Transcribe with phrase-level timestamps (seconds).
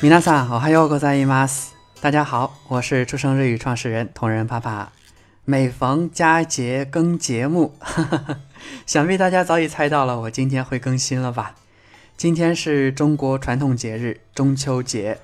[0.00, 1.72] 米娜桑，我还有个在伊玛斯。
[2.00, 4.92] 大家好，我是出生日语创始人同仁爸爸。
[5.44, 7.74] 每逢佳节更节目，
[8.86, 11.56] 想必大家早已猜到了，我今天会更新了吧？
[12.16, 15.18] 今天是中国传统节日中秋节，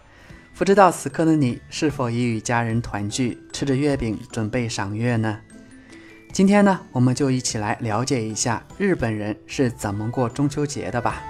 [0.56, 5.38] 不知道此刻的你是否已与家人团聚，吃着月饼准备赏月呢？
[6.32, 11.23] 今天呢，我们就一起来了解一下日本人是怎么过中秋节的吧。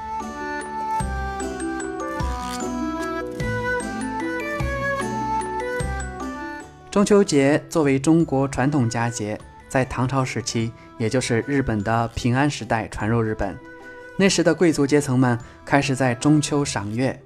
[6.93, 13.58] 中秋节作为中国传统佳节，在唐朝时期，也就是日本的平安时代传入日本。
[14.17, 17.22] 那时的贵族阶层们开始在中秋赏月。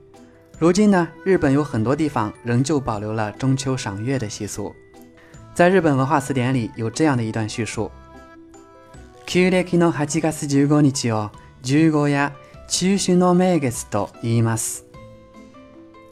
[0.59, 4.73] 如今呢，日本有很多地方仍旧保留了中秋赏月的习俗。
[5.53, 7.89] 在日本文化词典里有这样的一段叙述：
[9.25, 11.29] 旧暦の8月15日を
[11.61, 12.31] 十五夜
[12.67, 14.83] 中秋の名月と言います。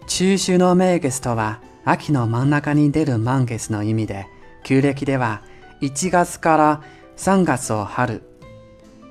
[0.08, 4.27] 中秋の名月とは 秋の真ん中に出る満月の意味で、
[4.65, 5.45] 旧暦では
[5.83, 6.83] 1月から
[7.17, 8.25] 3月を春、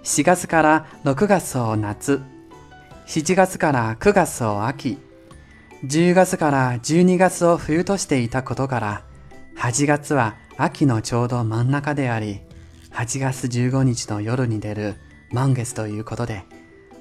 [0.04, 2.22] 4月から6月を夏、
[3.08, 4.98] 7月から9月を秋、
[5.86, 9.04] 10月から12月を冬としていたことから、
[9.58, 12.42] 8月は秋のちょうど真ん中であり、
[12.92, 14.96] 8月15日の夜に出る
[15.32, 16.44] 満月ということで、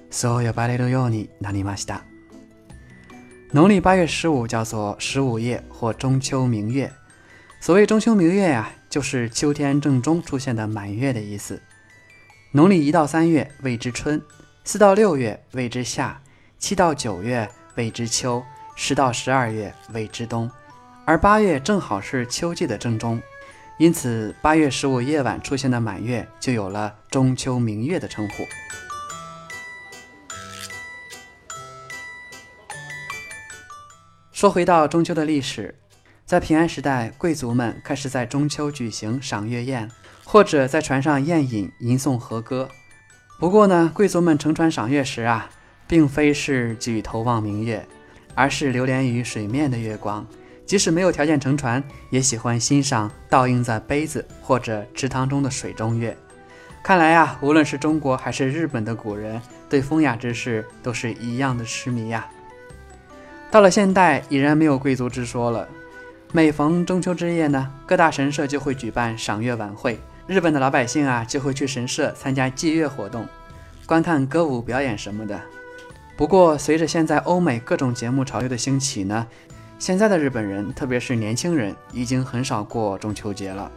[0.08, 2.04] そう呼ばれるようになりました。
[3.54, 6.92] 农历八月十五叫做十五夜或中秋明月。
[7.60, 11.62] 所谓中秋明月呀，就是秋天正中出现的满月的意思。
[12.50, 14.20] 农历一到三月谓之春，
[14.64, 16.20] 四到六月谓之夏，
[16.58, 18.42] 七到九月谓之秋，
[18.74, 20.50] 十到十二月谓之冬。
[21.04, 23.22] 而八月正好是秋季的正中，
[23.78, 28.34] 因此八月十五夜晚出现的满月就有了中秋明月的称呼。
[34.34, 35.72] 说回到中秋的历史，
[36.26, 39.88] 在平安时代，贵族们开始在中秋举行赏月宴，
[40.24, 42.68] 或者在船上宴饮、吟诵和歌。
[43.38, 45.48] 不过呢，贵族们乘船赏月时啊，
[45.86, 47.86] 并非是举头望明月，
[48.34, 50.26] 而是流连于水面的月光。
[50.66, 51.80] 即使没有条件乘船，
[52.10, 56.16] 也喜欢欣赏倒映在杯子或者池塘中的水中月。
[56.82, 59.40] 看来啊，无论是中国还是日本的古人，
[59.70, 62.28] 对风雅之事都是一样的痴迷呀。
[63.54, 65.68] 到了现代，已然没有贵族之说了。
[66.32, 73.24] 每逢中秋之夜呢，各大神社就会举办赏月晚会，日本的老百姓啊就会去神社参加祭月活动，
[73.86, 75.40] 观看歌舞表演什么的。
[76.16, 79.24] 不过，随着现在欧美各种节目潮流的兴起呢，
[79.78, 83.70] 现在的日本人，特别是年轻人，已经很少过中秋节了。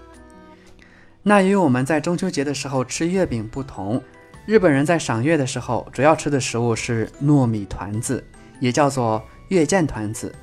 [1.22, 4.02] 那与我们在中秋节的时候吃月饼不同，
[4.48, 8.26] 日本人在赏月的时候主要吃的食物是糯米团子，
[8.60, 9.24] 也叫做。
[9.50, 10.34] 月见团子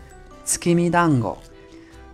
[0.44, 1.37] s k i m i dango，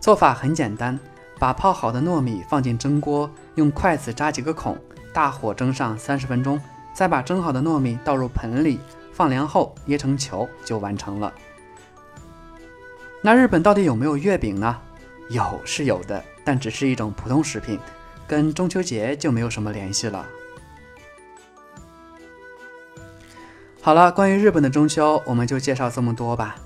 [0.01, 0.99] 做法很简单，
[1.39, 4.77] 把泡好的糯米放进蒸锅，用筷子扎几个孔，
[5.13, 6.61] 大火蒸上三十分钟，
[6.95, 8.81] 再把蒸好的糯米倒入盆里，
[9.13, 11.33] 放凉后捏成球就完成了。
[13.23, 14.77] 那日本到底有没有月饼呢？
[15.29, 17.79] 有是有的，但只是一种普通食品，
[18.27, 20.27] 跟中秋节就没有什么联系了。
[23.81, 26.57] 好了，关于日本的中秋，我们就介绍这么多吧。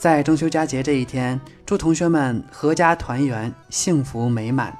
[0.00, 4.74] 在中秋佳节这一天，祝同学们阖家团圆，幸福美满。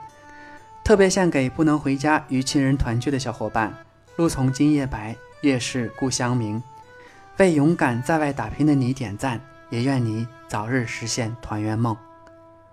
[0.83, 3.71] 特别献给不能回家与亲人团聚的小伙伴：
[4.17, 6.63] 路从今夜白，月是故乡明。
[7.37, 9.39] 为勇敢在外打拼的你点赞，
[9.69, 11.95] 也愿你早日实现团圆梦。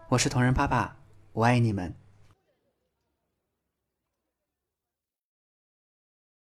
[0.07, 0.95] 我是同仁爸爸，
[1.33, 1.93] 我爱你们。